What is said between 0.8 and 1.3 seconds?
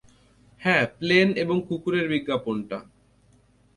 plane